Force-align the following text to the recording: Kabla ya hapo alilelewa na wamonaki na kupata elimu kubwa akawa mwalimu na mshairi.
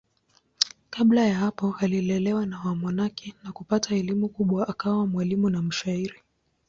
Kabla 0.89 1.25
ya 1.25 1.35
hapo 1.35 1.75
alilelewa 1.79 2.45
na 2.45 2.59
wamonaki 2.59 3.35
na 3.43 3.51
kupata 3.51 3.95
elimu 3.95 4.29
kubwa 4.29 4.67
akawa 4.67 5.07
mwalimu 5.07 5.49
na 5.49 5.61
mshairi. 5.61 6.21